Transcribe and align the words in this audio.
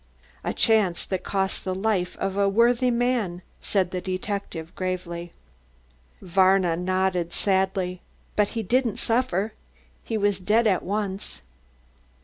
"A 0.43 0.51
chance 0.51 1.05
that 1.05 1.23
cost 1.23 1.63
the 1.63 1.75
life 1.75 2.17
of 2.17 2.35
a 2.35 2.49
worthy 2.49 2.89
man," 2.89 3.43
said 3.61 3.91
the 3.91 4.01
detective 4.01 4.73
gravely. 4.75 5.31
Varna 6.23 6.75
nodded 6.75 7.33
sadly. 7.33 8.01
"But 8.35 8.47
he 8.57 8.63
didn't 8.63 8.97
suffer, 8.97 9.53
he 10.03 10.17
was 10.17 10.39
dead 10.39 10.65
at 10.65 10.81
once." 10.81 11.43